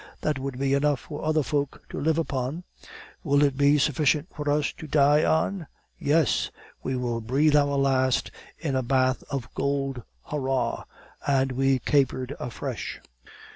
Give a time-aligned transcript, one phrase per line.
[0.21, 2.63] 'That would be enough for other folk to live upon;
[3.23, 5.67] will it be sufficient for us to die on?
[5.99, 6.49] Yes!
[6.81, 10.85] we will breathe our last in a bath of gold hurrah!'
[11.27, 12.99] and we capered afresh.